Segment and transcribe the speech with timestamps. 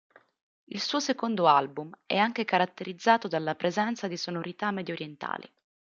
[0.71, 5.47] Il suo secondo album è anche caratterizzato dalla presenza di sonorità mediorientali.